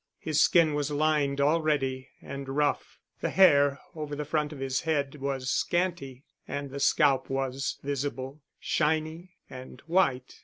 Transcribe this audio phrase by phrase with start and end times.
[0.17, 5.13] His skin was lined already and rough, the hair over the front of his head
[5.17, 10.39] was scanty, and the scalp was visible, shiny and white.